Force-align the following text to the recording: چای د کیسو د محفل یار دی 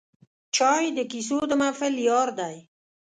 چای 0.55 0.85
د 0.97 0.99
کیسو 1.11 1.39
د 1.49 1.51
محفل 1.61 1.93
یار 2.09 2.29
دی 2.39 2.55